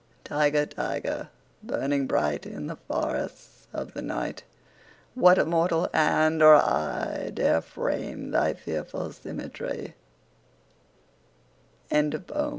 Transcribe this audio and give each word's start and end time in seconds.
20 0.23 0.23
Tiger, 0.39 0.65
tiger, 0.65 1.29
burning 1.61 2.07
bright 2.07 2.47
In 2.47 2.65
the 2.65 2.75
forests 2.75 3.67
of 3.71 3.93
the 3.93 4.01
night, 4.01 4.41
What 5.13 5.37
immortal 5.37 5.89
hand 5.93 6.41
or 6.41 6.55
eye 6.55 7.29
Dare 7.31 7.61
frame 7.61 8.31
thy 8.31 8.55
fearful 8.55 9.11
s 9.13 9.95